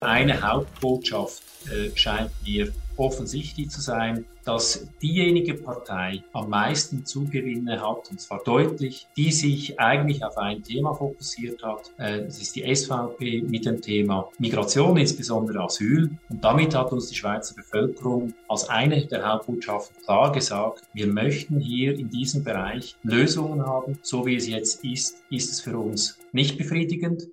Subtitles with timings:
[0.00, 8.10] Eine Hauptbotschaft äh, scheint mir offensichtlich zu sein, dass diejenige Partei am meisten Zugewinne hat,
[8.10, 11.90] und zwar deutlich, die sich eigentlich auf ein Thema fokussiert hat.
[11.96, 16.10] Äh, das ist die SVP mit dem Thema Migration, insbesondere Asyl.
[16.28, 21.58] Und damit hat uns die Schweizer Bevölkerung als eine der Hauptbotschaften klar gesagt, wir möchten
[21.58, 23.98] hier in diesem Bereich Lösungen haben.
[24.02, 27.28] So wie es jetzt ist, ist es für uns nicht befriedigend.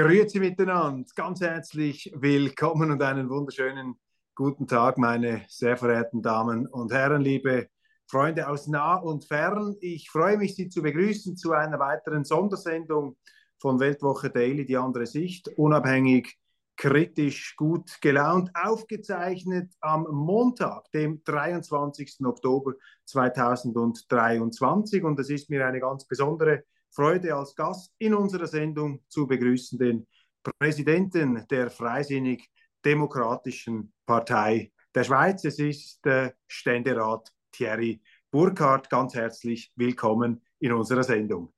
[0.00, 3.96] Grüezi miteinander, ganz herzlich willkommen und einen wunderschönen
[4.36, 7.66] guten Tag, meine sehr verehrten Damen und Herren, liebe
[8.06, 9.74] Freunde aus nah und fern.
[9.80, 13.16] Ich freue mich, Sie zu begrüßen zu einer weiteren Sondersendung
[13.58, 16.38] von Weltwoche Daily, die andere Sicht, unabhängig,
[16.76, 22.24] kritisch, gut gelaunt, aufgezeichnet am Montag, dem 23.
[22.24, 22.74] Oktober
[23.04, 25.02] 2023.
[25.02, 29.78] Und es ist mir eine ganz besondere Freude als Gast in unserer Sendung zu begrüßen
[29.78, 30.06] den
[30.42, 32.48] Präsidenten der Freisinnig
[32.84, 35.44] Demokratischen Partei der Schweiz.
[35.44, 38.00] Es ist der Ständerat Thierry
[38.30, 38.88] Burkhardt.
[38.88, 41.52] Ganz herzlich willkommen in unserer Sendung.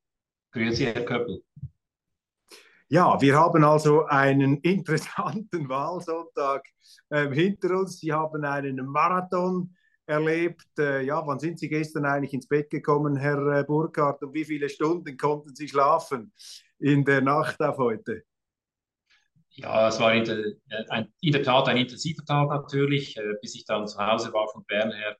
[0.52, 1.42] Grüezi, Herr Köppel.
[2.88, 6.66] Ja, wir haben also einen interessanten Wahlsonntag
[7.10, 8.00] äh, hinter uns.
[8.00, 9.76] Sie haben einen Marathon
[10.11, 10.66] erlebt.
[10.78, 14.22] Äh, ja, wann sind Sie gestern eigentlich ins Bett gekommen, Herr äh, Burkhardt?
[14.22, 16.32] Und wie viele Stunden konnten Sie schlafen
[16.78, 18.25] in der Nacht auf heute?
[19.50, 20.44] Ja, es war in der,
[20.91, 24.49] ein, in der Tat ein intensiver Tag natürlich, äh, bis ich dann zu Hause war
[24.49, 25.16] von Bern her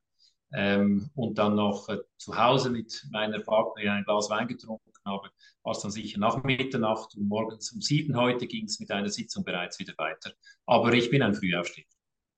[0.53, 5.31] ähm, und dann noch äh, zu Hause mit meiner Partnerin ein Glas Wein getrunken habe,
[5.63, 9.09] war es dann sicher nach Mitternacht und morgens um sieben heute ging es mit einer
[9.09, 10.33] Sitzung bereits wieder weiter.
[10.67, 11.85] Aber ich bin ein Frühaufsteher.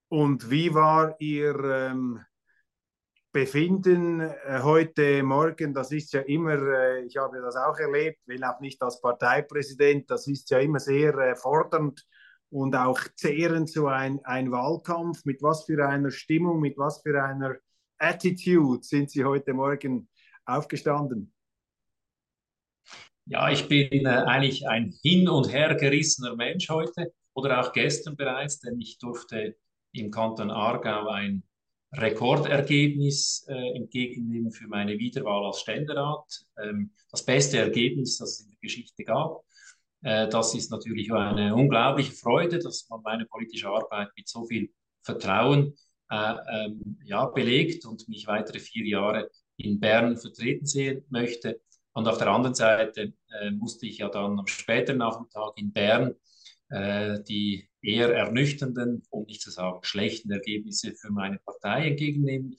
[0.09, 2.21] Und wie war Ihr ähm,
[3.33, 8.45] befinden äh, heute Morgen, das ist ja immer, äh, ich habe das auch erlebt, wenn
[8.45, 12.07] auch nicht als Parteipräsident, das ist ja immer sehr äh, fordernd
[12.51, 15.25] und auch zehrend so ein, ein Wahlkampf.
[15.25, 17.57] Mit was für einer Stimmung, mit was für einer
[17.99, 20.09] Attitude sind Sie heute Morgen
[20.45, 21.33] aufgestanden?
[23.25, 28.59] Ja, ich bin eigentlich ein hin und her gerissener Mensch heute oder auch gestern bereits,
[28.59, 29.57] denn ich durfte
[29.93, 31.45] im Kanton Aargau ein
[31.93, 36.47] Rekordergebnis äh, entgegennehmen für meine Wiederwahl als Ständerat.
[36.63, 39.45] Ähm, das beste Ergebnis, das es in der Geschichte gab.
[40.03, 44.73] Äh, das ist natürlich eine unglaubliche Freude, dass man meine politische Arbeit mit so viel
[45.03, 45.75] Vertrauen
[46.11, 51.61] äh, ähm, ja, belegt und mich weitere vier Jahre in Bern vertreten sehen möchte.
[51.93, 56.15] Und auf der anderen Seite äh, musste ich ja dann am späteren Nachmittag in Bern
[56.71, 62.57] äh, die eher ernüchternden, um nicht zu sagen schlechten Ergebnisse für meine Partei entgegennehmen.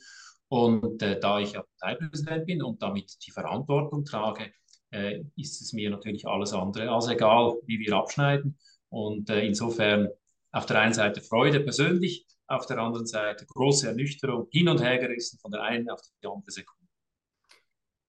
[0.50, 4.52] Und äh, da ich ja Parteipräsident bin und damit die Verantwortung trage,
[4.92, 8.58] äh, ist es mir natürlich alles andere als egal, wie wir abschneiden.
[8.90, 10.10] Und äh, insofern
[10.52, 15.00] auf der einen Seite Freude persönlich, auf der anderen Seite große Ernüchterung, hin und her
[15.00, 16.84] gerissen von der einen auf die andere Sekunde.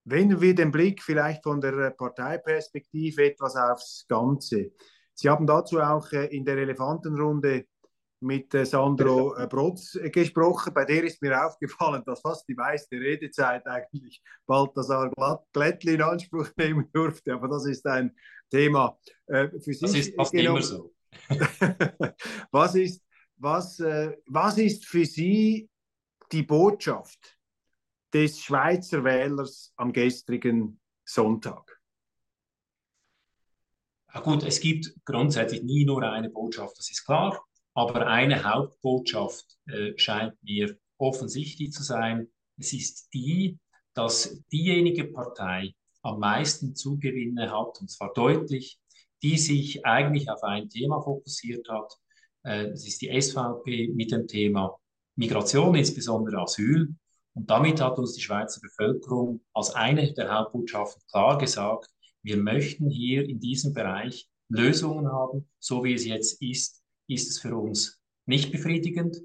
[0.05, 4.73] Wenden wir den Blick vielleicht von der Parteiperspektive etwas aufs Ganze.
[5.15, 7.67] Sie haben dazu auch äh, in der Elefantenrunde
[8.21, 10.75] mit äh, Sandro äh, Brotz gesprochen.
[10.75, 15.11] Bei der ist mir aufgefallen, dass fast die meiste Redezeit eigentlich Balthasar
[15.53, 17.35] Glättli in Anspruch nehmen durfte.
[17.35, 18.15] Aber das ist ein
[18.51, 19.81] Thema für sich.
[19.81, 20.53] Das ist fast genau.
[20.53, 20.95] immer so.
[22.51, 23.03] was, ist,
[23.37, 25.69] was, was ist für Sie
[26.31, 27.39] die Botschaft
[28.13, 31.74] des Schweizer Wählers am gestrigen Sonntag?
[34.15, 37.45] Ja gut, es gibt grundsätzlich nie nur eine Botschaft, das ist klar,
[37.75, 42.29] aber eine Hauptbotschaft äh, scheint mir offensichtlich zu sein.
[42.57, 43.59] Es ist die,
[43.93, 48.79] dass diejenige Partei am meisten Zugewinne hat, und zwar deutlich,
[49.25, 51.93] die sich eigentlich auf ein Thema fokussiert hat.
[52.45, 54.79] Äh, das ist die SVP mit dem Thema
[55.17, 56.95] Migration, insbesondere Asyl.
[57.33, 61.94] Und damit hat uns die Schweizer Bevölkerung als eine der Hauptbotschaften klar gesagt,
[62.25, 65.49] wir möchten hier in diesem Bereich Lösungen haben.
[65.61, 69.19] So wie es jetzt ist, ist es für uns nicht befriedigend.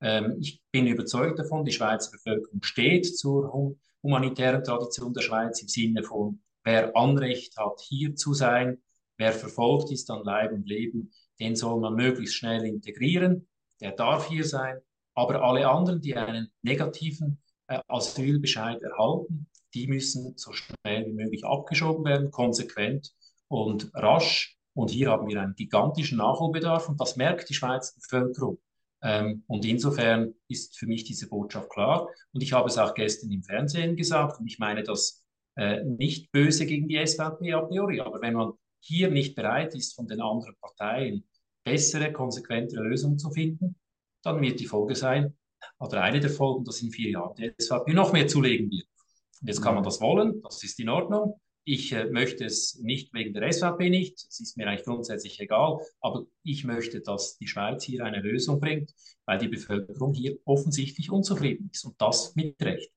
[0.00, 5.68] Ähm, ich bin überzeugt davon, die Schweizer Bevölkerung steht zur humanitären Tradition der Schweiz im
[5.68, 8.82] Sinne von, wer Anrecht hat, hier zu sein,
[9.16, 11.10] wer verfolgt ist an Leib und Leben,
[11.40, 13.48] den soll man möglichst schnell integrieren,
[13.80, 14.78] der darf hier sein.
[15.14, 21.44] Aber alle anderen, die einen negativen äh, Asylbescheid erhalten, die müssen so schnell wie möglich
[21.44, 23.12] abgeschoben werden, konsequent
[23.48, 24.56] und rasch.
[24.74, 28.58] Und hier haben wir einen gigantischen Nachholbedarf und das merkt die Schweizer Bevölkerung.
[29.02, 32.08] Ähm, und insofern ist für mich diese Botschaft klar.
[32.32, 35.22] Und ich habe es auch gestern im Fernsehen gesagt und ich meine das
[35.56, 39.94] äh, nicht böse gegen die SVP a priori, aber wenn man hier nicht bereit ist,
[39.94, 41.24] von den anderen Parteien
[41.64, 43.76] bessere, konsequentere Lösungen zu finden,
[44.22, 45.36] dann wird die Folge sein,
[45.78, 48.86] oder eine der Folgen, dass in vier Jahren die SVP noch mehr zulegen wird.
[49.42, 51.40] Jetzt kann man das wollen, das ist in Ordnung.
[51.64, 55.78] Ich äh, möchte es nicht wegen der SVP nicht, es ist mir eigentlich grundsätzlich egal,
[56.00, 58.92] aber ich möchte, dass die Schweiz hier eine Lösung bringt,
[59.26, 62.90] weil die Bevölkerung hier offensichtlich unzufrieden ist und das mit Recht.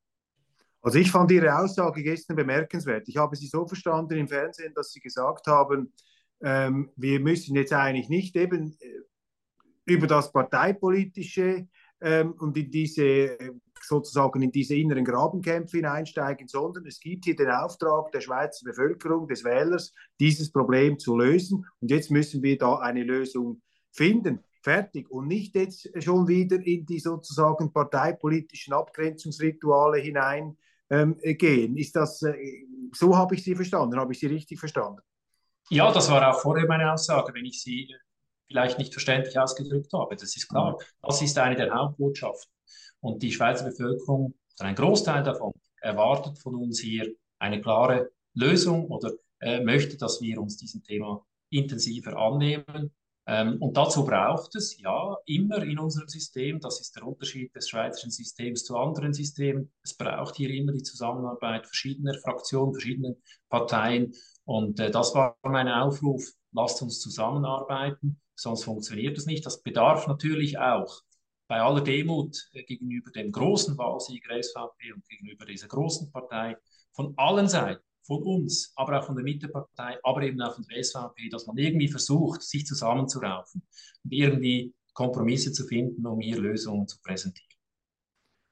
[0.82, 3.08] Also ich fand Ihre Aussage gestern bemerkenswert.
[3.08, 5.92] Ich habe Sie so verstanden im Fernsehen, dass Sie gesagt haben,
[6.42, 9.02] ähm, wir müssen jetzt eigentlich nicht eben äh,
[9.86, 11.68] über das Parteipolitische
[12.06, 17.36] ähm, und in diese äh, sozusagen in diese inneren Grabenkämpfe hineinsteigen, sondern es gibt hier
[17.36, 21.66] den Auftrag der Schweizer Bevölkerung, des Wählers, dieses Problem zu lösen.
[21.82, 23.62] Und jetzt müssen wir da eine Lösung
[23.92, 24.44] finden.
[24.62, 25.10] Fertig.
[25.10, 30.58] Und nicht jetzt schon wieder in die sozusagen parteipolitischen Abgrenzungsrituale hineingehen.
[30.90, 34.00] Ähm, Ist das, äh, so habe ich Sie verstanden?
[34.00, 35.02] Habe ich Sie richtig verstanden?
[35.70, 37.34] Ja, das war auch vorher meine Aussage.
[37.34, 37.92] Wenn ich Sie
[38.48, 40.16] vielleicht nicht verständlich ausgedrückt habe.
[40.16, 40.78] Das ist klar.
[41.02, 42.52] Das ist eine der Hauptbotschaften.
[43.00, 48.88] Und die Schweizer Bevölkerung, oder ein Großteil davon, erwartet von uns hier eine klare Lösung
[48.88, 52.92] oder äh, möchte, dass wir uns diesem Thema intensiver annehmen.
[53.28, 57.70] Ähm, und dazu braucht es ja immer in unserem System, das ist der Unterschied des
[57.70, 63.16] schweizerischen Systems zu anderen Systemen, es braucht hier immer die Zusammenarbeit verschiedener Fraktionen, verschiedener
[63.50, 64.14] Parteien.
[64.46, 69.46] Und äh, das war mein Aufruf, lasst uns zusammenarbeiten sonst funktioniert es nicht.
[69.46, 71.02] Das bedarf natürlich auch
[71.48, 76.58] bei aller Demut äh, gegenüber dem großen Wahlsieger SVP und gegenüber dieser großen Partei
[76.94, 80.84] von allen Seiten, von uns, aber auch von der Mittepartei, aber eben auch von der
[80.84, 83.62] SVP, dass man irgendwie versucht, sich zusammenzuraufen
[84.04, 87.50] und irgendwie Kompromisse zu finden, um hier Lösungen zu präsentieren.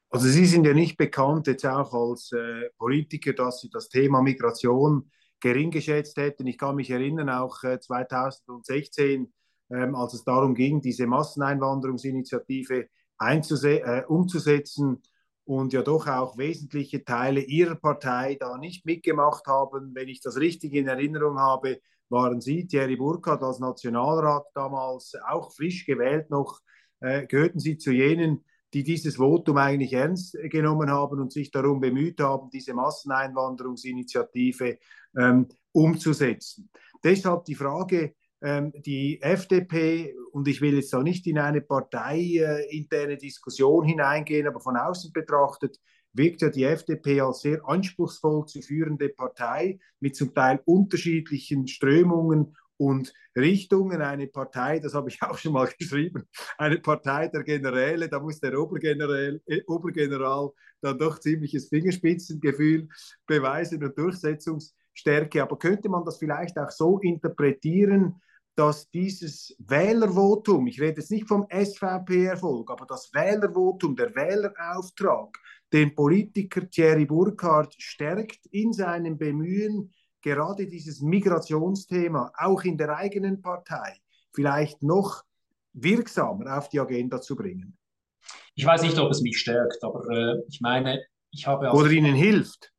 [0.09, 4.21] Also Sie sind ja nicht bekannt jetzt auch als äh, Politiker, dass Sie das Thema
[4.21, 5.09] Migration
[5.39, 6.45] gering geschätzt hätten.
[6.45, 9.33] Ich kann mich erinnern, auch äh, 2016
[9.73, 12.87] ähm, als es darum ging, diese Masseneinwanderungsinitiative
[13.19, 15.01] äh, umzusetzen
[15.45, 19.95] und ja doch auch wesentliche Teile ihrer Partei da nicht mitgemacht haben.
[19.95, 21.79] Wenn ich das richtig in Erinnerung habe,
[22.09, 26.59] waren Sie, Thierry Burkhardt, als Nationalrat damals auch frisch gewählt noch,
[26.99, 31.79] äh, gehörten Sie zu jenen, die dieses Votum eigentlich ernst genommen haben und sich darum
[31.79, 34.79] bemüht haben, diese Masseneinwanderungsinitiative
[35.17, 36.69] ähm, umzusetzen.
[37.03, 43.85] Deshalb die Frage, die FDP, und ich will jetzt da nicht in eine parteiinterne Diskussion
[43.85, 45.79] hineingehen, aber von außen betrachtet,
[46.13, 52.55] wirkt ja die FDP als sehr anspruchsvoll zu führende Partei mit zum Teil unterschiedlichen Strömungen
[52.77, 54.01] und Richtungen.
[54.01, 56.23] Eine Partei, das habe ich auch schon mal geschrieben,
[56.57, 60.51] eine Partei der Generäle, da muss der Obergeneral, äh, Obergeneral
[60.81, 62.89] dann doch ziemliches Fingerspitzengefühl
[63.25, 65.41] beweisen und Durchsetzungsstärke.
[65.41, 68.21] Aber könnte man das vielleicht auch so interpretieren,
[68.55, 75.37] dass dieses Wählervotum, ich rede jetzt nicht vom SVP-Erfolg, aber das Wählervotum, der Wählerauftrag,
[75.71, 79.91] den Politiker Thierry Burkhardt stärkt in seinem Bemühen,
[80.21, 83.99] gerade dieses Migrationsthema auch in der eigenen Partei
[84.33, 85.23] vielleicht noch
[85.73, 87.77] wirksamer auf die Agenda zu bringen.
[88.55, 91.71] Ich weiß nicht, ob es mich stärkt, aber äh, ich meine, ich habe.
[91.71, 92.71] Oder Ihnen hilft.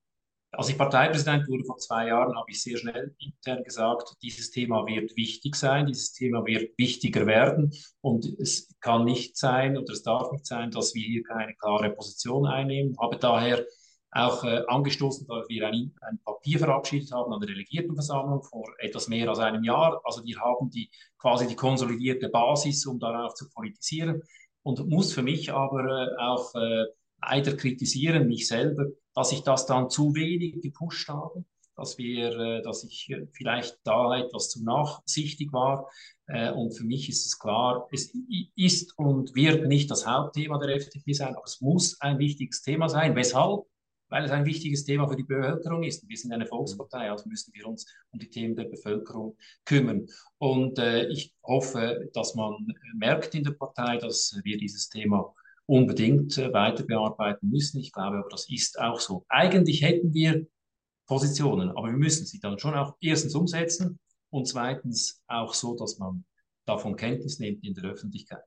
[0.56, 4.86] Als ich Parteipräsident wurde vor zwei Jahren, habe ich sehr schnell intern gesagt, dieses Thema
[4.86, 10.02] wird wichtig sein, dieses Thema wird wichtiger werden und es kann nicht sein oder es
[10.02, 12.96] darf nicht sein, dass wir hier keine klare Position einnehmen.
[13.00, 13.64] Habe daher
[14.12, 19.08] auch äh, angestoßen, dass wir ein, ein, Papier verabschiedet haben an der Delegiertenversammlung vor etwas
[19.08, 20.00] mehr als einem Jahr.
[20.04, 24.22] Also wir haben die, quasi die konsolidierte Basis, um darauf zu politisieren
[24.62, 26.84] und muss für mich aber äh, auch äh,
[27.28, 31.44] leider kritisieren, mich selber, dass ich das dann zu wenig gepusht habe,
[31.76, 35.88] dass wir, äh, dass ich vielleicht da etwas zu nachsichtig war.
[36.26, 38.12] Äh, und für mich ist es klar, es
[38.56, 42.88] ist und wird nicht das Hauptthema der FDP sein, aber es muss ein wichtiges Thema
[42.88, 43.16] sein.
[43.16, 43.66] Weshalb?
[44.14, 46.08] weil es ein wichtiges Thema für die Bevölkerung ist.
[46.08, 50.06] Wir sind eine Volkspartei, also müssen wir uns um die Themen der Bevölkerung kümmern.
[50.38, 55.34] Und äh, ich hoffe, dass man merkt in der Partei, dass wir dieses Thema
[55.66, 57.80] unbedingt äh, weiter bearbeiten müssen.
[57.80, 59.24] Ich glaube aber, das ist auch so.
[59.28, 60.46] Eigentlich hätten wir
[61.06, 63.98] Positionen, aber wir müssen sie dann schon auch erstens umsetzen
[64.30, 66.24] und zweitens auch so, dass man
[66.66, 68.44] davon Kenntnis nimmt in der Öffentlichkeit.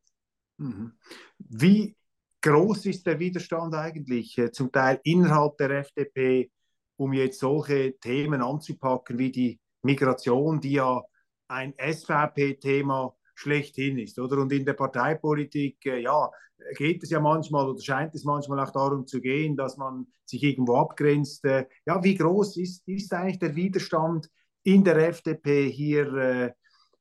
[0.58, 0.94] Mhm.
[1.38, 1.96] Wie
[2.42, 6.52] groß ist der Widerstand eigentlich, äh, zum Teil innerhalb der FDP,
[6.98, 11.04] um jetzt solche Themen anzupacken wie die Migration, die ja
[11.48, 14.38] ein SVP-Thema schlechthin ist, oder?
[14.38, 16.30] Und in der Parteipolitik, äh, ja,
[16.76, 20.42] geht es ja manchmal oder scheint es manchmal auch darum zu gehen, dass man sich
[20.44, 21.46] irgendwo abgrenzt.
[21.46, 24.30] Äh, ja, wie groß ist, ist eigentlich der Widerstand
[24.64, 26.52] in der FDP hier äh,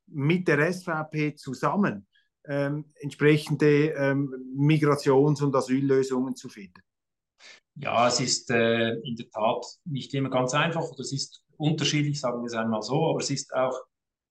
[0.07, 2.07] mit der SVP zusammen?
[2.47, 6.81] ähm, entsprechende ähm, Migrations- und Asyllösungen zu finden?
[7.75, 10.83] Ja, es ist äh, in der Tat nicht immer ganz einfach.
[10.97, 13.77] Das ist unterschiedlich, sagen wir es einmal so, aber es ist auch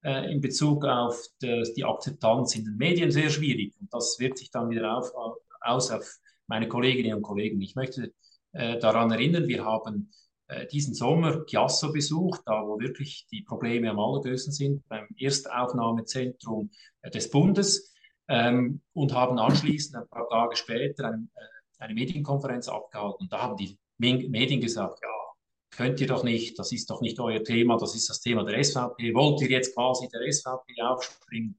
[0.07, 3.75] äh, in Bezug auf de, die Akzeptanz in den Medien sehr schwierig.
[3.81, 5.13] Und das wirkt sich dann wieder auf,
[5.61, 7.61] aus auf meine Kolleginnen und Kollegen.
[7.61, 8.13] Ich möchte
[8.53, 10.13] äh, daran erinnern, wir haben
[10.47, 16.71] äh, diesen Sommer Chiasso besucht, da wo wirklich die Probleme am allergrößten sind, beim Erstaufnahmezentrum
[17.03, 17.93] äh, des Bundes
[18.29, 23.25] ähm, und haben anschließend ein paar Tage später eine, äh, eine Medienkonferenz abgehalten.
[23.25, 25.09] Und da haben die Medien gesagt, ja,
[25.77, 28.63] könnt ihr doch nicht, das ist doch nicht euer Thema, das ist das Thema der
[28.63, 29.15] SVP.
[29.15, 31.59] Wollt ihr jetzt quasi der SVP aufspringen?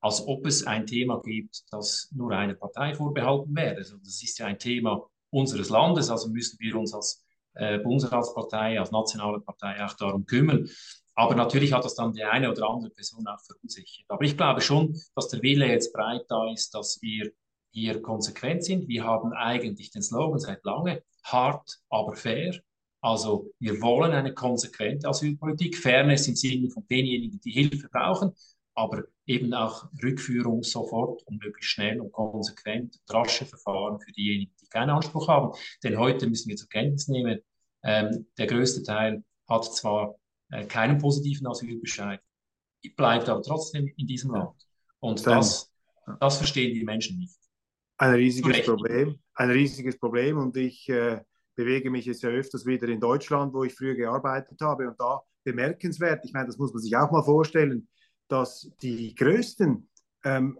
[0.00, 3.76] Als ob es ein Thema gibt, das nur einer Partei vorbehalten wäre.
[3.76, 8.78] Also das ist ja ein Thema unseres Landes, also müssen wir uns als äh, Bundesratspartei,
[8.78, 10.68] als nationale Partei auch darum kümmern.
[11.14, 14.04] Aber natürlich hat das dann die eine oder andere Person auch verunsichert.
[14.08, 17.32] Aber ich glaube schon, dass der Wille jetzt breit da ist, dass wir
[17.70, 18.86] hier konsequent sind.
[18.86, 22.60] Wir haben eigentlich den Slogan seit lange, hart, aber fair.
[23.06, 28.32] Also wir wollen eine konsequente Asylpolitik, Fairness im Sinne von denjenigen, die Hilfe brauchen,
[28.74, 34.66] aber eben auch Rückführung sofort und möglichst schnell und konsequent, rasche Verfahren für diejenigen, die
[34.66, 35.56] keinen Anspruch haben.
[35.84, 37.38] Denn heute müssen wir zur Kenntnis nehmen,
[37.84, 40.16] ähm, der größte Teil hat zwar
[40.50, 42.20] äh, keinen positiven Asylbescheid,
[42.96, 44.66] bleibt aber trotzdem in diesem Land.
[44.98, 45.70] Und das,
[46.18, 47.38] das verstehen die Menschen nicht.
[47.98, 51.20] Ein riesiges Problem, ein riesiges Problem und ich äh,
[51.56, 55.22] bewege mich jetzt ja öfters wieder in Deutschland, wo ich früher gearbeitet habe und da
[55.42, 57.88] bemerkenswert, ich meine, das muss man sich auch mal vorstellen,
[58.28, 59.88] dass die größten
[60.24, 60.58] ähm,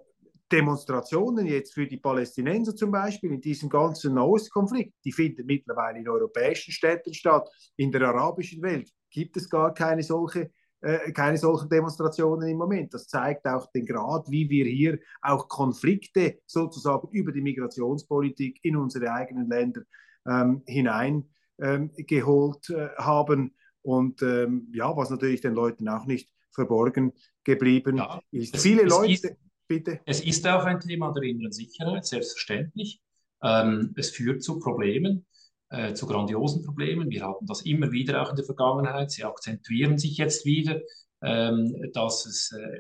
[0.51, 6.09] Demonstrationen jetzt für die Palästinenser zum Beispiel in diesem ganzen Nahostkonflikt, die finden mittlerweile in
[6.09, 10.51] europäischen Städten statt, in der arabischen Welt gibt es gar keine solche
[10.83, 12.93] äh, keine solchen Demonstrationen im Moment.
[12.93, 18.77] Das zeigt auch den Grad, wie wir hier auch Konflikte sozusagen über die Migrationspolitik in
[18.77, 19.83] unsere eigenen Länder
[20.29, 23.55] ähm, hineingeholt ähm, äh, haben.
[23.83, 27.13] Und ähm, ja, was natürlich den Leuten auch nicht verborgen
[27.45, 28.57] geblieben ja, ist.
[28.57, 29.29] Viele es Leute, ist,
[29.69, 30.01] bitte.
[30.07, 33.03] Es ist auch ein Thema der inneren Sicherheit, selbstverständlich.
[33.43, 35.27] Ähm, es führt zu Problemen
[35.71, 37.11] äh, zu grandiosen Problemen.
[37.11, 39.11] Wir hatten das immer wieder auch in der Vergangenheit.
[39.11, 40.81] Sie akzentuieren sich jetzt wieder,
[41.23, 42.79] ähm, dass es äh,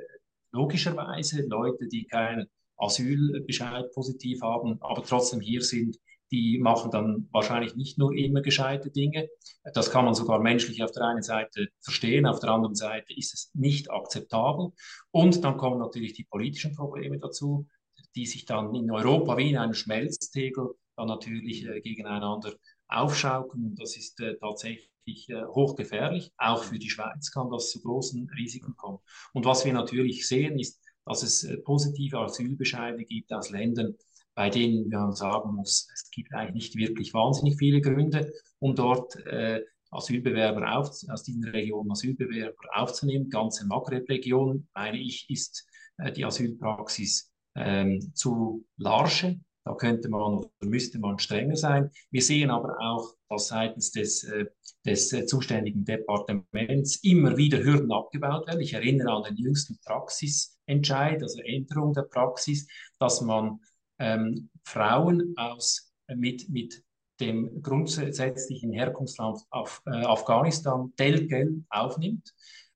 [0.53, 5.99] logischerweise Leute, die keinen Asylbescheid positiv haben, aber trotzdem hier sind,
[6.31, 9.29] die machen dann wahrscheinlich nicht nur immer gescheite Dinge.
[9.75, 13.35] Das kann man sogar menschlich auf der einen Seite verstehen, auf der anderen Seite ist
[13.35, 14.73] es nicht akzeptabel.
[15.11, 17.69] Und dann kommen natürlich die politischen Probleme dazu,
[18.15, 22.55] die sich dann in Europa wie in einem Schmelztegel dann natürlich äh, gegeneinander
[22.89, 23.75] aufschaukeln.
[23.77, 26.33] Das ist äh, tatsächlich äh, hochgefährlich.
[26.39, 28.99] Auch für die Schweiz kann das zu großen Risiken kommen.
[29.33, 33.97] Und was wir natürlich sehen, ist, dass es äh, positive Asylbescheide gibt aus Ländern,
[34.37, 39.17] bei denen man sagen muss, es gibt eigentlich nicht wirklich wahnsinnig viele Gründe, um dort
[39.27, 43.31] äh, Asylbewerber auf, aus diesen Regionen Asylbewerber aufzunehmen.
[43.31, 45.67] Ganze Maghreb-Region, meine ich, ist
[45.97, 49.41] äh, die Asylpraxis ähm, zu large.
[49.65, 51.91] Da könnte man oder müsste man strenger sein.
[52.11, 54.45] Wir sehen aber auch, dass seitens des, äh,
[54.85, 58.61] des äh, zuständigen Departements immer wieder Hürden abgebaut werden.
[58.61, 62.69] Ich erinnere an den jüngsten Praxisentscheid, also Änderung der Praxis,
[63.01, 63.61] dass man
[63.99, 66.83] ähm, Frauen aus, mit, mit
[67.21, 72.35] dem grundsätzlichen Herkunftsland auf, äh, Afghanistan Telgel aufnimmt,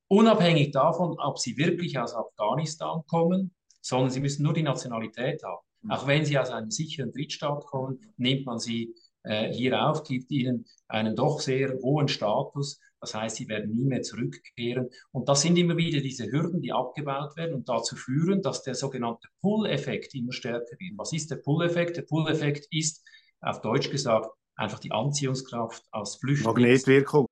[0.08, 5.64] unabhängig davon, ob sie wirklich aus Afghanistan kommen, sondern sie müssen nur die Nationalität haben.
[5.82, 5.90] Mhm.
[5.90, 10.30] Auch wenn sie aus einem sicheren Drittstaat kommen, nimmt man sie äh, hier auf, gibt
[10.30, 12.80] ihnen einen doch sehr hohen Status.
[13.00, 14.90] Das heißt, sie werden nie mehr zurückkehren.
[15.11, 18.75] Und das sind immer wieder diese Hürden, die abgebaut werden und dazu führen, dass der
[18.75, 20.99] sogenannte Pull-Effekt immer stärker wird.
[20.99, 21.97] Was ist der Pull-Effekt?
[21.97, 23.02] Der Pull-Effekt ist
[23.40, 26.47] auf Deutsch gesagt einfach die Anziehungskraft aus Flüchtlings...
[26.87, 27.26] Magnetwirkung.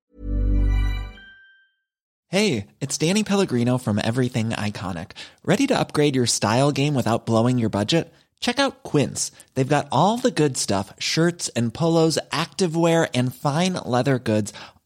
[2.30, 5.12] Hey, it's Danny Pellegrino from Everything Iconic.
[5.44, 8.12] Ready to upgrade your style game without blowing your budget?
[8.40, 9.32] Check out Quince.
[9.54, 14.52] They've got all the good stuff, shirts and polos, activewear and fine leather goods,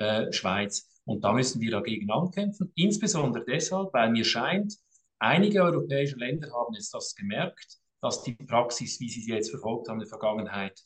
[0.00, 0.88] Äh, Schweiz.
[1.04, 4.74] Und da müssen wir dagegen ankämpfen, insbesondere deshalb, weil mir scheint,
[5.18, 9.88] einige europäische Länder haben jetzt das gemerkt, dass die Praxis, wie sie sie jetzt verfolgt
[9.88, 10.80] haben in der Vergangenheit,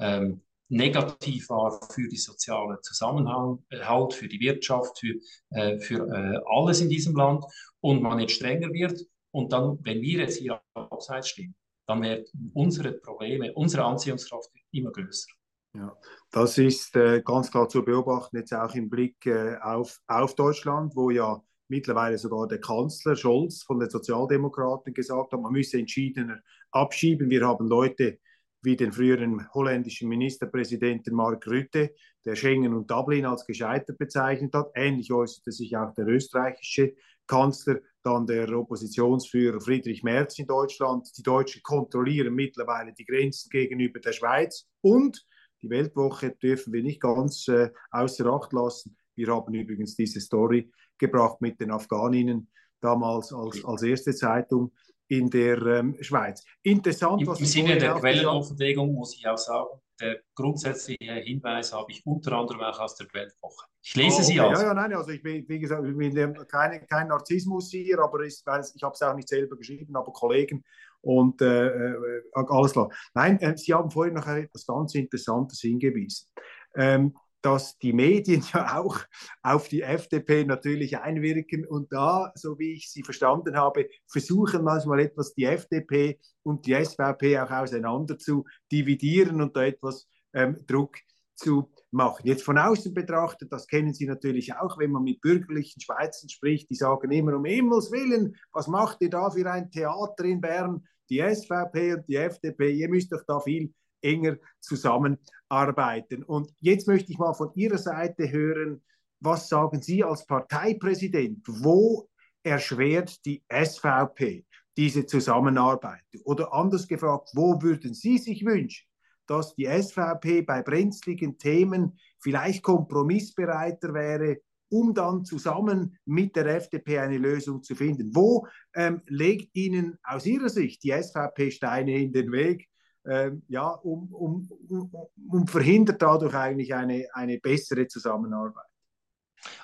[0.00, 5.14] ähm, negativ war für die soziale Zusammenhalt, für die Wirtschaft, für,
[5.48, 7.44] äh, für äh, alles in diesem Land
[7.80, 11.54] und man jetzt strenger wird und dann, wenn wir jetzt hier abseits stehen,
[11.86, 15.37] dann werden unsere Probleme, unsere Anziehungskraft immer größer.
[15.74, 15.96] Ja,
[16.30, 20.96] das ist äh, ganz klar zu beobachten, jetzt auch im Blick äh, auf, auf Deutschland,
[20.96, 26.40] wo ja mittlerweile sogar der Kanzler Scholz von den Sozialdemokraten gesagt hat, man müsse entschiedener
[26.70, 27.30] abschieben.
[27.30, 28.18] Wir haben Leute,
[28.62, 31.94] wie den früheren holländischen Ministerpräsidenten Mark Rutte,
[32.24, 34.70] der Schengen und Dublin als gescheitert bezeichnet hat.
[34.74, 36.94] Ähnlich äußerte sich auch der österreichische
[37.26, 41.08] Kanzler, dann der Oppositionsführer Friedrich Merz in Deutschland.
[41.16, 45.24] Die Deutschen kontrollieren mittlerweile die Grenzen gegenüber der Schweiz und
[45.62, 48.96] die Weltwoche dürfen wir nicht ganz äh, außer Acht lassen.
[49.14, 54.72] Wir haben übrigens diese Story gebracht mit den Afghaninnen damals als, als erste Zeitung
[55.08, 56.44] in der ähm, Schweiz.
[56.62, 61.90] Interessant, Im, was Im Sinne der Quellenoffenlegung muss ich auch sagen, der grundsätzliche Hinweis habe
[61.90, 63.66] ich unter anderem auch aus der Weltwoche.
[63.82, 64.24] Ich lese oh, okay.
[64.24, 64.60] sie aus.
[64.60, 68.20] Ja, ja, nein, also ich bin, wie gesagt, ich bin keine, kein Narzissmus hier, aber
[68.20, 70.62] ich, ich habe es auch nicht selber geschrieben, aber Kollegen
[71.00, 72.90] und äh, äh alles klar.
[73.14, 76.28] Nein, äh, Sie haben vorhin noch etwas ganz Interessantes hingewiesen.
[76.74, 78.98] Ähm, dass die Medien ja auch
[79.42, 85.00] auf die FDP natürlich einwirken und da, so wie ich sie verstanden habe, versuchen manchmal
[85.00, 90.96] etwas die FDP und die SVP auch auseinander zu dividieren und da etwas ähm, Druck
[91.38, 92.26] zu machen.
[92.26, 96.68] Jetzt von außen betrachtet, das kennen Sie natürlich auch, wenn man mit bürgerlichen Schweizern spricht,
[96.70, 100.86] die sagen immer um Himmels Willen, was macht ihr da für ein Theater in Bern?
[101.08, 103.72] Die SVP und die FDP, ihr müsst doch da viel
[104.02, 106.22] enger zusammenarbeiten.
[106.22, 108.82] Und jetzt möchte ich mal von Ihrer Seite hören,
[109.20, 111.42] was sagen Sie als Parteipräsident?
[111.46, 112.08] Wo
[112.42, 114.44] erschwert die SVP
[114.76, 116.04] diese Zusammenarbeit?
[116.24, 118.87] Oder anders gefragt, wo würden Sie sich wünschen,
[119.28, 124.38] dass die SVP bei brenzligen Themen vielleicht kompromissbereiter wäre,
[124.70, 128.14] um dann zusammen mit der FDP eine Lösung zu finden?
[128.14, 132.68] Wo ähm, legt Ihnen aus Ihrer Sicht die SVP Steine in den Weg,
[133.06, 134.92] ähm, ja, um, um, um,
[135.30, 138.64] um, verhindert dadurch eigentlich eine, eine bessere Zusammenarbeit?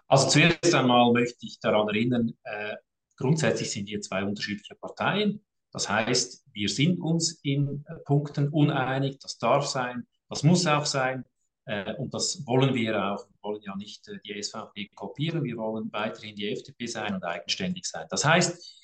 [0.07, 2.77] Also zuerst einmal möchte ich daran erinnern, äh,
[3.17, 5.45] grundsätzlich sind hier zwei unterschiedliche Parteien.
[5.75, 10.87] Das heißt, wir sind uns in äh, Punkten uneinig, das darf sein, das muss auch
[10.87, 11.25] sein
[11.67, 13.27] äh, und das wollen wir auch.
[13.29, 17.25] Wir wollen ja nicht äh, die SVP kopieren, wir wollen weiterhin die FDP sein und
[17.25, 18.07] eigenständig sein.
[18.09, 18.81] Das heißt,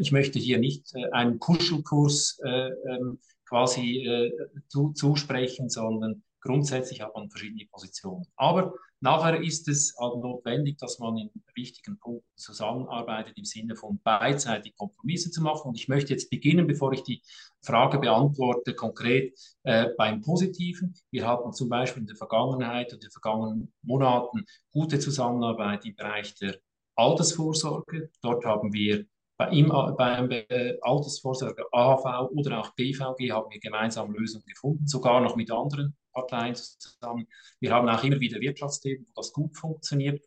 [0.00, 4.30] ich möchte hier nicht einen Kuschelkurs ähm, quasi
[4.68, 8.26] zu, zusprechen, sondern grundsätzlich hat man verschiedene Positionen.
[8.36, 13.98] Aber nachher ist es halt notwendig, dass man in wichtigen Punkten zusammenarbeitet im Sinne von
[14.02, 15.68] beidseitig Kompromisse zu machen.
[15.68, 17.22] Und ich möchte jetzt beginnen, bevor ich die
[17.62, 20.94] Frage beantworte, konkret äh, beim Positiven.
[21.10, 25.96] Wir hatten zum Beispiel in der Vergangenheit und in den vergangenen Monaten gute Zusammenarbeit im
[25.96, 26.58] Bereich der
[26.94, 28.10] Altersvorsorge.
[28.20, 34.12] Dort haben wir bei ihm, beim äh, Altersvorsorge AHV oder auch BVG haben wir gemeinsam
[34.12, 37.26] Lösungen gefunden, sogar noch mit anderen Parteien zusammen.
[37.60, 40.24] Wir haben auch immer wieder Wirtschaftsthemen, wo das gut funktioniert.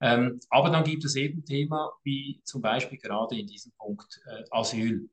[0.00, 4.44] Ähm, aber dann gibt es eben Themen wie zum Beispiel gerade in diesem Punkt äh,
[4.50, 5.08] Asyl,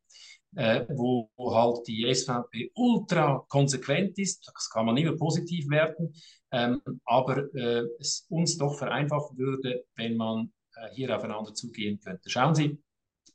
[0.56, 4.50] äh, wo, wo, halt die SVP ultra konsequent ist.
[4.54, 6.14] Das kann man immer positiv werten,
[6.52, 12.30] ähm, aber äh, es uns doch vereinfachen würde, wenn man äh, hier aufeinander zugehen könnte.
[12.30, 12.82] Schauen Sie,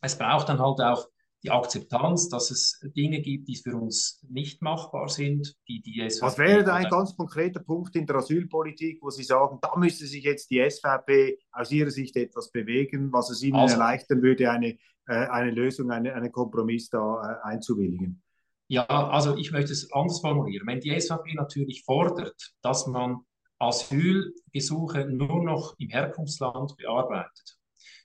[0.00, 1.06] es braucht dann halt auch
[1.42, 6.26] die Akzeptanz, dass es Dinge gibt, die für uns nicht machbar sind, die die SVP
[6.26, 10.06] Was wäre da ein ganz konkreter Punkt in der Asylpolitik, wo Sie sagen, da müsste
[10.06, 14.50] sich jetzt die SVP aus Ihrer Sicht etwas bewegen, was es Ihnen also, erleichtern würde,
[14.50, 18.22] eine, äh, eine Lösung, eine, einen Kompromiss da äh, einzuwilligen?
[18.68, 20.66] Ja, also ich möchte es anders formulieren.
[20.66, 23.18] Wenn die SVP natürlich fordert, dass man
[23.58, 27.58] Asylgesuche nur noch im Herkunftsland bearbeitet,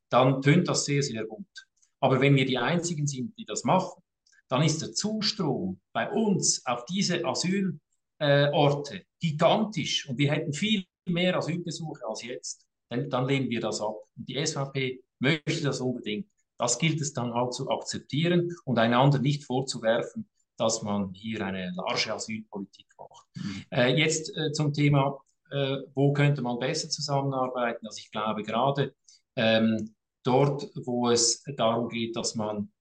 [0.09, 1.45] dann tönt das sehr, sehr gut.
[1.99, 4.01] Aber wenn wir die Einzigen sind, die das machen,
[4.49, 11.37] dann ist der Zustrom bei uns auf diese Asylorte gigantisch und wir hätten viel mehr
[11.37, 12.65] Asylgesuche als jetzt.
[12.89, 13.95] Dann, dann lehnen wir das ab.
[14.15, 16.27] Und die SVP möchte das unbedingt.
[16.57, 21.71] Das gilt es dann halt zu akzeptieren und einander nicht vorzuwerfen, dass man hier eine
[21.75, 23.27] large Asylpolitik macht.
[23.35, 23.65] Mhm.
[23.71, 25.19] Äh, jetzt äh, zum Thema,
[25.51, 27.85] äh, wo könnte man besser zusammenarbeiten?
[27.85, 28.95] Also ich glaube gerade
[29.35, 29.95] ähm,
[30.27, 32.71] dort, wo es darum geht, dass man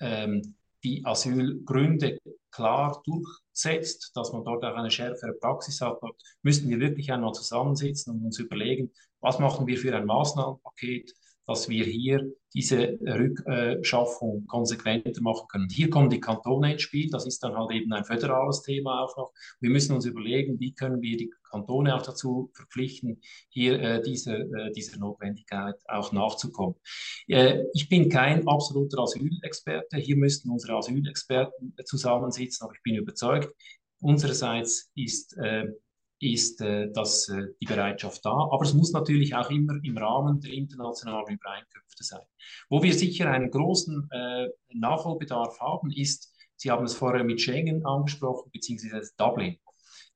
[0.00, 2.18] ähm, die Asylgründe
[2.50, 7.32] klar durchsetzt, dass man dort auch eine schärfere Praxis hat, dort müssten wir wirklich einmal
[7.32, 11.14] zusammensitzen und uns überlegen, was machen wir für ein Maßnahmenpaket,
[11.52, 15.68] dass wir hier diese Rückschaffung konsequenter machen können.
[15.70, 19.16] Hier kommen die Kantone ins Spiel, das ist dann halt eben ein föderales Thema auch
[19.18, 19.32] noch.
[19.60, 24.34] Wir müssen uns überlegen, wie können wir die Kantone auch dazu verpflichten, hier äh, diese,
[24.34, 26.76] äh, dieser Notwendigkeit auch nachzukommen.
[27.28, 33.50] Äh, ich bin kein absoluter Asylexperte, hier müssten unsere Asylexperten zusammensitzen, aber ich bin überzeugt,
[34.00, 35.66] unsererseits ist äh,
[36.22, 38.30] ist äh, das, äh, die Bereitschaft da.
[38.30, 42.22] Aber es muss natürlich auch immer im Rahmen der internationalen Übereinkünfte sein.
[42.68, 47.84] Wo wir sicher einen großen äh, Nachholbedarf haben, ist, Sie haben es vorher mit Schengen
[47.84, 49.58] angesprochen, beziehungsweise Dublin.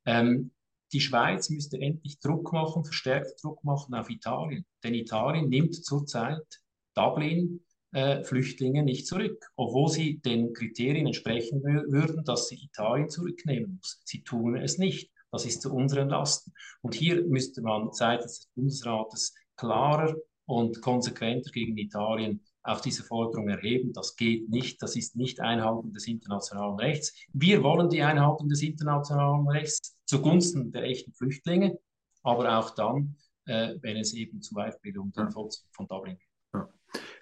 [0.04, 0.52] Ähm,
[0.92, 4.64] die Schweiz müsste endlich Druck machen, verstärkt Druck machen auf Italien.
[4.84, 6.46] Denn Italien nimmt zurzeit
[6.94, 13.78] Dublin äh, Flüchtlinge nicht zurück, obwohl sie den Kriterien entsprechen würden, dass sie Italien zurücknehmen
[13.78, 14.00] muss.
[14.04, 15.10] Sie tun es nicht.
[15.32, 16.52] Das ist zu unseren Lasten.
[16.82, 20.14] Und hier müsste man seitens des Bundesrates klarer
[20.46, 23.92] und konsequenter gegen Italien auf diese Forderung erheben.
[23.92, 24.82] Das geht nicht.
[24.82, 27.14] Das ist nicht Einhalten des internationalen Rechts.
[27.32, 31.78] Wir wollen die Einhaltung des internationalen Rechts zugunsten der echten Flüchtlinge,
[32.22, 36.28] aber auch dann, äh, wenn es eben zum Beispiel um den Vollzug von Dublin geht.
[36.54, 36.68] Ja.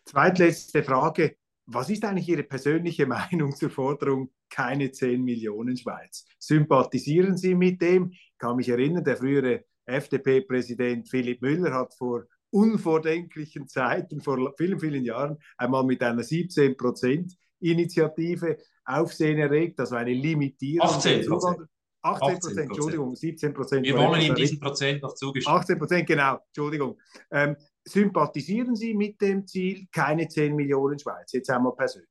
[0.04, 1.36] Zweitletzte Frage.
[1.66, 6.26] Was ist eigentlich Ihre persönliche Meinung zur Forderung keine 10 Millionen Schweiz?
[6.38, 8.10] Sympathisieren Sie mit dem?
[8.10, 14.78] Ich kann mich erinnern, der frühere FDP-Präsident Philipp Müller hat vor unvordenklichen Zeiten, vor vielen,
[14.78, 20.88] vielen Jahren, einmal mit einer 17% Initiative Aufsehen erregt, also eine Limitierung.
[20.88, 21.68] 18 Prozent.
[22.02, 23.86] 18 Prozent, Entschuldigung, 17 Prozent.
[23.86, 25.46] Wir wollen ihm diesen Prozent noch zustimmen.
[25.46, 26.98] 18 Prozent, genau, Entschuldigung.
[27.30, 32.08] Ähm, sympathisieren Sie mit dem Ziel, keine 10 Millionen Schweiz, jetzt einmal persönlich?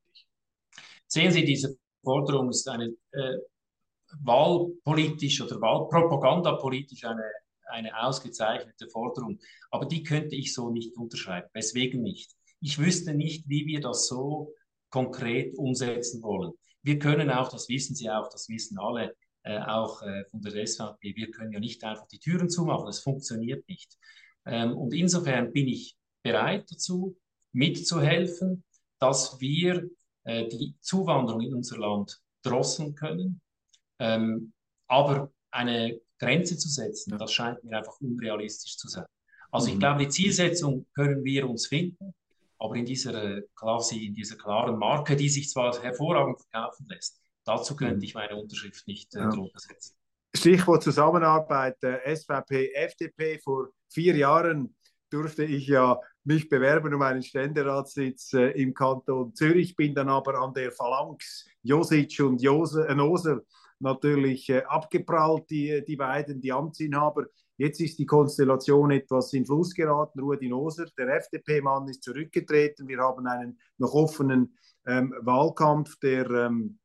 [1.07, 3.37] Sehen Sie, diese Forderung ist eine äh,
[4.21, 7.23] wahlpolitisch oder wahlpropagandapolitisch eine,
[7.69, 9.39] eine ausgezeichnete Forderung,
[9.71, 11.49] aber die könnte ich so nicht unterschreiben.
[11.53, 12.31] Weswegen nicht?
[12.59, 14.53] Ich wüsste nicht, wie wir das so
[14.89, 16.53] konkret umsetzen wollen.
[16.83, 20.65] Wir können auch, das wissen Sie auch, das wissen alle, äh, auch äh, von der
[20.65, 23.97] SVP, wir können ja nicht einfach die Türen zumachen, das funktioniert nicht.
[24.45, 27.17] Ähm, und insofern bin ich bereit dazu,
[27.51, 28.63] mitzuhelfen,
[28.99, 29.89] dass wir
[30.23, 33.41] äh, die Zuwanderung in unser Land drosseln können.
[33.99, 34.53] Ähm,
[34.87, 39.05] aber eine Grenze zu setzen, das scheint mir einfach unrealistisch zu sein.
[39.51, 39.79] Also ich mhm.
[39.79, 42.13] glaube, die Zielsetzung können wir uns finden,
[42.57, 47.75] aber in dieser, quasi in dieser klaren Marke, die sich zwar hervorragend verkaufen lässt, dazu
[47.75, 48.03] könnte mhm.
[48.03, 49.29] ich meine Unterschrift nicht äh, ja.
[49.29, 49.95] drunter setzen.
[50.35, 53.37] Stichwort Zusammenarbeit äh, SVP, FDP.
[53.39, 54.75] Vor vier Jahren
[55.09, 60.39] durfte ich ja mich bewerben um einen Ständeratssitz äh, im Kanton Zürich, bin dann aber
[60.39, 63.41] an der Phalanx Josic und äh, Noser
[63.79, 67.25] natürlich äh, abgeprallt, die, die beiden, die Amtsinhaber.
[67.57, 70.19] Jetzt ist die Konstellation etwas in Fluss geraten.
[70.21, 72.87] Rudi Noser, der FDP-Mann, ist zurückgetreten.
[72.87, 75.99] Wir haben einen noch offenen ähm, Wahlkampf.
[75.99, 76.79] Der ähm,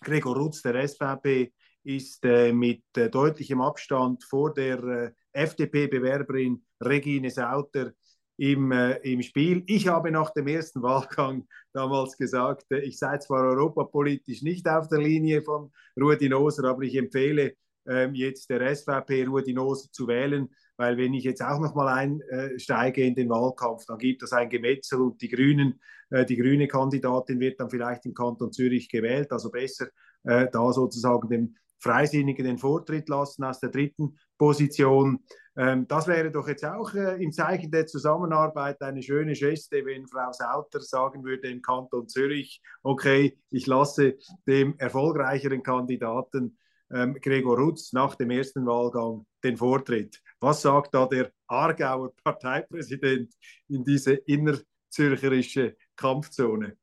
[0.00, 1.52] Gregor Rutz, der SVP,
[1.84, 7.92] ist äh, mit äh, deutlichem Abstand vor der äh, FDP-Bewerberin Regine Sauter
[8.38, 9.62] im, äh, im Spiel.
[9.66, 14.88] Ich habe nach dem ersten Wahlgang damals gesagt, äh, ich sei zwar europapolitisch nicht auf
[14.88, 17.54] der Linie von Rudi Noser, aber ich empfehle
[17.88, 21.88] ähm, jetzt der SVP Rudi Noser zu wählen, weil wenn ich jetzt auch noch mal
[21.88, 26.68] einsteige in den Wahlkampf, dann gibt es ein Gemetzel und die Grünen, äh, die grüne
[26.68, 29.88] Kandidatin wird dann vielleicht im Kanton Zürich gewählt, also besser
[30.24, 35.24] äh, da sozusagen dem Freisinnigen den Vortritt lassen aus der dritten Position.
[35.56, 40.06] Ähm, das wäre doch jetzt auch äh, im Zeichen der Zusammenarbeit eine schöne Geste, wenn
[40.06, 46.58] Frau Sauter sagen würde im Kanton Zürich, okay, ich lasse dem erfolgreicheren Kandidaten
[46.92, 50.20] ähm, Gregor Rutz nach dem ersten Wahlgang den Vortritt.
[50.40, 53.32] Was sagt da der Aargauer Parteipräsident
[53.68, 56.76] in diese innerzürcherische Kampfzone?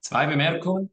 [0.00, 0.92] Zwei Bemerkungen.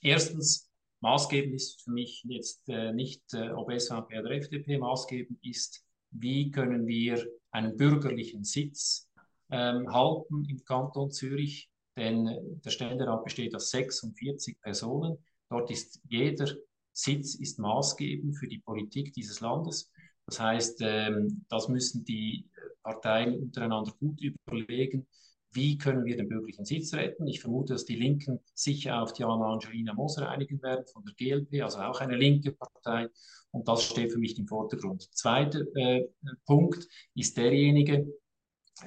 [0.00, 0.71] Erstens,
[1.02, 6.50] maßgebend ist für mich jetzt äh, nicht, äh, ob SVP oder FDP maßgebend ist, wie
[6.50, 9.08] können wir einen bürgerlichen Sitz
[9.50, 15.18] ähm, halten im Kanton Zürich, denn der Ständerat besteht aus 46 Personen.
[15.50, 16.48] Dort ist jeder
[16.92, 19.90] Sitz ist maßgebend für die Politik dieses Landes.
[20.26, 22.48] Das heißt, ähm, das müssen die
[22.82, 25.06] Parteien untereinander gut überlegen,
[25.52, 27.26] wie können wir den bürgerlichen Sitz retten.
[27.26, 31.62] Ich vermute, dass die Linken sicher auf Diana Angelina Moser einigen werden von der GLP,
[31.62, 33.08] also auch eine linke Partei.
[33.50, 35.02] Und das steht für mich im Vordergrund.
[35.14, 36.08] Zweiter äh,
[36.46, 38.06] Punkt ist derjenige,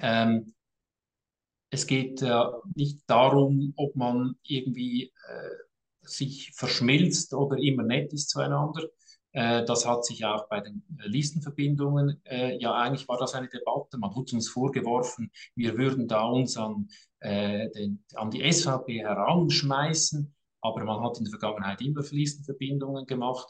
[0.02, 0.54] ähm,
[1.70, 2.44] es geht äh,
[2.76, 5.50] nicht darum, ob man irgendwie äh,
[6.02, 8.88] sich verschmilzt oder immer nett ist zueinander.
[9.36, 13.50] Äh, das hat sich auch bei den äh, Listenverbindungen, äh, ja eigentlich war das eine
[13.50, 13.98] Debatte.
[13.98, 16.88] Man hat uns vorgeworfen, wir würden da uns an,
[17.22, 20.32] den, an die SVP heranschmeißen.
[20.62, 23.48] Aber man hat in der Vergangenheit immer Listenverbindungen gemacht.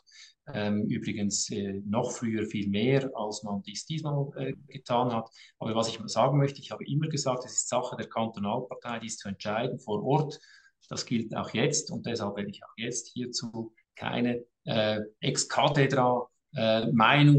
[0.47, 1.49] Ähm, übrigens
[1.83, 4.31] noch früher viel mehr, als man dies diesmal
[4.67, 5.29] getan hat.
[5.59, 9.17] Aber was ich sagen möchte, ich habe immer gesagt, es ist Sache der Kantonalpartei, dies
[9.17, 10.39] zu entscheiden vor Ort.
[10.87, 16.27] Das gilt auch jetzt und deshalb werde ich auch jetzt hierzu keine äh, ex cathedra
[16.53, 16.85] äh,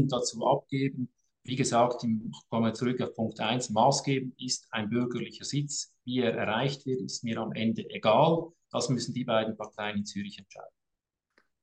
[0.07, 1.09] dazu abgeben.
[1.43, 5.93] Wie gesagt, ich komme zurück auf Punkt 1, maßgebend ist ein bürgerlicher Sitz.
[6.03, 8.51] Wie er erreicht wird, ist mir am Ende egal.
[8.71, 10.69] Das müssen die beiden Parteien in Zürich entscheiden.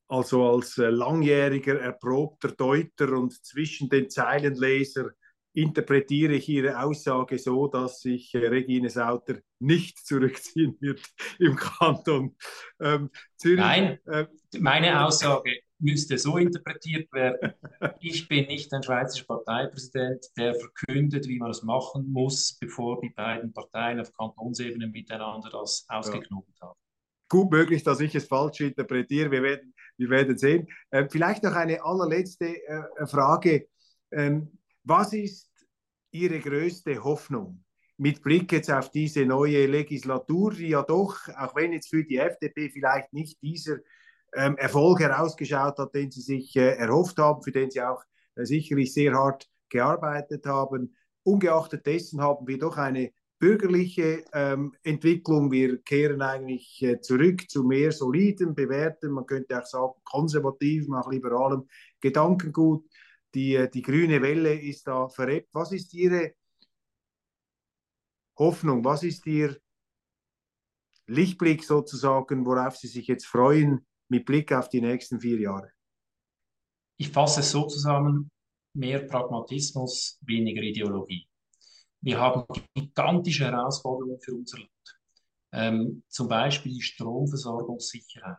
[0.08, 5.10] Also als äh, langjähriger, erprobter Deuter und zwischen den Zeilenleser
[5.54, 11.00] interpretiere ich Ihre Aussage so, dass sich äh, Regine Sauter nicht zurückziehen wird
[11.38, 12.36] im Kanton
[12.80, 13.60] ähm, Zürich.
[13.60, 14.26] Nein, äh,
[14.58, 17.54] meine Aussage müsste so interpretiert werden.
[18.00, 23.10] Ich bin nicht ein schweizerischer Parteipräsident, der verkündet, wie man es machen muss, bevor die
[23.10, 26.68] beiden Parteien auf Kantonsebene miteinander das ausgeknobelt ja.
[26.68, 26.78] haben.
[27.28, 29.30] Gut möglich, dass ich es falsch interpretiere.
[29.30, 30.68] Wir werden, wir werden sehen.
[30.90, 33.68] Äh, vielleicht noch eine allerletzte äh, Frage.
[34.12, 35.50] Ähm, was ist
[36.10, 37.64] Ihre größte Hoffnung
[37.96, 42.18] mit Blick jetzt auf diese neue Legislatur, die ja doch, auch wenn jetzt für die
[42.18, 43.78] FDP vielleicht nicht dieser
[44.34, 48.02] ähm, Erfolg herausgeschaut hat, den sie sich äh, erhofft haben, für den sie auch
[48.34, 50.96] äh, sicherlich sehr hart gearbeitet haben.
[51.22, 55.50] Ungeachtet dessen haben wir doch eine bürgerliche ähm, Entwicklung.
[55.52, 61.10] Wir kehren eigentlich äh, zurück zu mehr soliden, bewährten, man könnte auch sagen konservativen, auch
[61.10, 61.68] liberalem
[62.00, 62.84] Gedankengut.
[63.34, 65.48] Die, die grüne Welle ist da verebbt.
[65.52, 66.34] Was ist Ihre
[68.38, 68.84] Hoffnung?
[68.84, 69.58] Was ist Ihr
[71.06, 75.72] Lichtblick sozusagen, worauf Sie sich jetzt freuen mit Blick auf die nächsten vier Jahre?
[76.96, 78.30] Ich fasse es so zusammen,
[78.74, 81.28] mehr Pragmatismus, weniger Ideologie.
[82.00, 82.44] Wir haben
[82.74, 84.70] gigantische Herausforderungen für unser Land.
[85.52, 88.38] Ähm, zum Beispiel die Stromversorgungssicherheit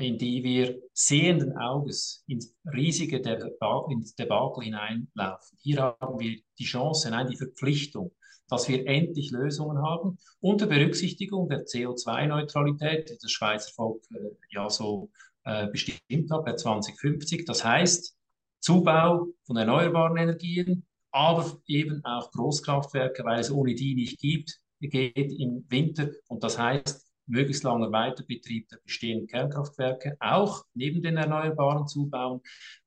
[0.00, 5.58] in die wir sehenden Auges ins riesige Debakel hineinlaufen.
[5.62, 8.12] Hier haben wir die Chance, nein, die Verpflichtung,
[8.48, 14.68] dass wir endlich Lösungen haben unter Berücksichtigung der CO2-Neutralität, die das Schweizer Volk äh, ja
[14.68, 15.10] so
[15.44, 17.44] äh, bestimmt hat, bei 2050.
[17.44, 18.16] Das heißt,
[18.60, 25.32] Zubau von erneuerbaren Energien, aber eben auch Großkraftwerke, weil es ohne die nicht gibt, geht
[25.38, 26.10] im Winter.
[26.28, 32.40] Und das heißt, möglichst langer Weiterbetrieb der bestehenden Kernkraftwerke, auch neben den Erneuerbaren zubauen.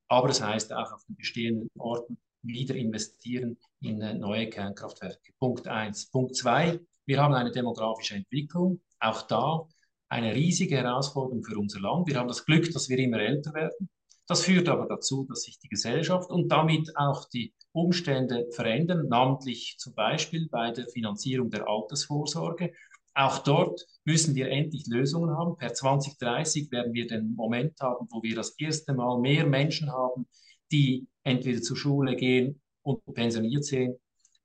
[0.08, 5.32] Aber das heißt auch auf den bestehenden Orten wieder investieren in äh, neue Kernkraftwerke.
[5.38, 6.10] Punkt eins.
[6.10, 8.80] Punkt zwei, wir haben eine demografische Entwicklung.
[9.00, 9.66] Auch da
[10.08, 12.06] eine riesige Herausforderung für unser Land.
[12.06, 13.88] Wir haben das Glück, dass wir immer älter werden.
[14.26, 19.76] Das führt aber dazu, dass sich die Gesellschaft und damit auch die Umstände verändern, namentlich
[19.78, 22.72] zum Beispiel bei der Finanzierung der Altersvorsorge.
[23.14, 25.56] Auch dort müssen wir endlich Lösungen haben.
[25.56, 30.26] Per 2030 werden wir den Moment haben, wo wir das erste Mal mehr Menschen haben,
[30.72, 33.96] die entweder zur Schule gehen und pensioniert sind,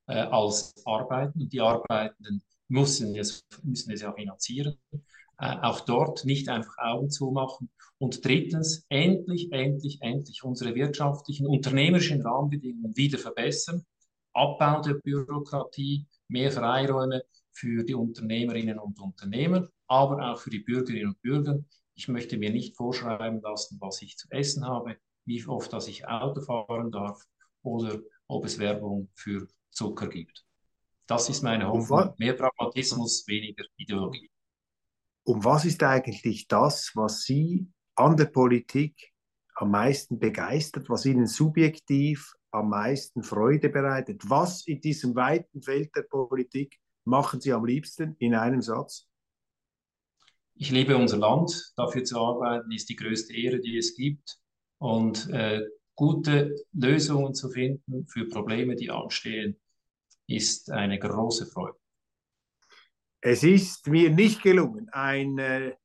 [0.08, 1.42] äh, als arbeiten.
[1.42, 4.78] Und die Arbeitenden müssen es, müssen es ja finanzieren.
[5.40, 7.70] Äh, auch dort nicht einfach Augen zumachen.
[7.98, 13.84] Und drittens, endlich, endlich, endlich unsere wirtschaftlichen, unternehmerischen Rahmenbedingungen wieder verbessern.
[14.34, 17.24] Abbau der Bürokratie, mehr Freiräume
[17.60, 21.60] für die Unternehmerinnen und Unternehmer, aber auch für die Bürgerinnen und Bürger.
[21.94, 24.96] Ich möchte mir nicht vorschreiben lassen, was ich zu essen habe,
[25.26, 27.22] wie oft dass ich Auto fahren darf
[27.62, 30.46] oder ob es Werbung für Zucker gibt.
[31.06, 32.14] Das ist meine Hoffnung.
[32.18, 34.30] Mehr Pragmatismus, weniger Ideologie.
[35.24, 39.12] Und was ist eigentlich das, was Sie an der Politik
[39.56, 44.22] am meisten begeistert, was Ihnen subjektiv am meisten Freude bereitet?
[44.30, 49.08] Was in diesem weiten Feld der Politik machen Sie am liebsten in einem Satz?
[50.56, 51.74] Ich liebe unser Land.
[51.76, 54.40] Dafür zu arbeiten ist die größte Ehre, die es gibt.
[54.78, 55.62] Und äh,
[55.96, 59.60] gute Lösungen zu finden für Probleme, die anstehen,
[60.28, 61.78] ist eine große Freude.
[63.22, 65.76] Es ist mir nicht gelungen, ein äh,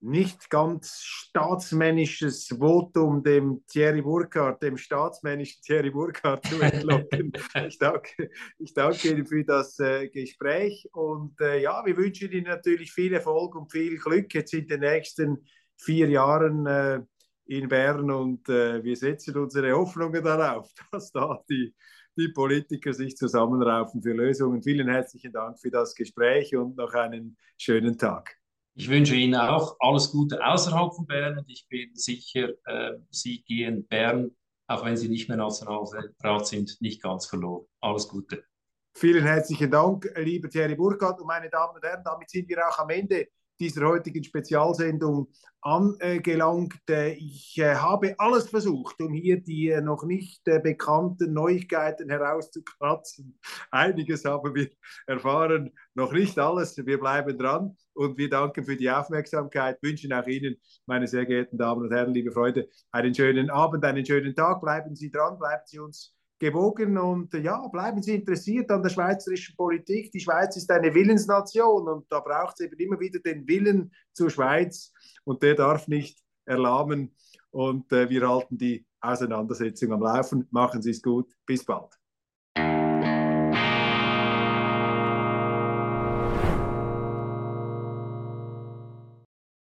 [0.00, 7.32] nicht ganz staatsmännisches Votum dem Thierry Burkhardt, dem staatsmännischen Thierry Burkhardt zu entlocken.
[7.66, 12.46] ich, danke, ich danke Ihnen für das äh, Gespräch und äh, ja, wir wünschen Ihnen
[12.46, 17.00] natürlich viel Erfolg und viel Glück jetzt in den nächsten vier Jahren äh,
[17.46, 21.74] in Bern und äh, wir setzen unsere Hoffnungen darauf, dass da die
[22.18, 24.62] die Politiker sich zusammenraufen für Lösungen.
[24.62, 28.38] Vielen herzlichen Dank für das Gespräch und noch einen schönen Tag.
[28.78, 33.42] Ich wünsche Ihnen auch alles Gute außerhalb von Bern und ich bin sicher, äh, Sie
[33.42, 34.36] gehen Bern,
[34.66, 37.64] auch wenn Sie nicht mehr Nationalrat sind, nicht ganz verloren.
[37.80, 38.44] Alles Gute.
[38.92, 42.02] Vielen herzlichen Dank, lieber Thierry Burkhardt und meine Damen und Herren.
[42.04, 45.28] Damit sind wir auch am Ende dieser heutigen Spezialsendung
[45.66, 46.74] angelangt.
[47.16, 53.38] Ich äh, habe alles versucht, um hier die äh, noch nicht äh, bekannten Neuigkeiten herauszukratzen.
[53.72, 54.70] Einiges haben wir
[55.06, 56.76] erfahren, noch nicht alles.
[56.76, 61.58] Wir bleiben dran und wir danken für die Aufmerksamkeit, wünschen auch Ihnen, meine sehr geehrten
[61.58, 64.60] Damen und Herren, liebe Freunde, einen schönen Abend, einen schönen Tag.
[64.60, 69.56] Bleiben Sie dran, bleiben Sie uns gewogen und ja, bleiben Sie interessiert an der schweizerischen
[69.56, 70.12] Politik.
[70.12, 74.30] Die Schweiz ist eine Willensnation und da braucht es eben immer wieder den Willen zur
[74.30, 74.92] Schweiz
[75.24, 77.14] und der darf nicht erlahmen.
[77.50, 80.46] Und äh, wir halten die Auseinandersetzung am Laufen.
[80.50, 81.32] Machen Sie es gut.
[81.46, 81.95] Bis bald.